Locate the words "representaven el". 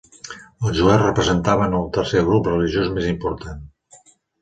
1.03-1.87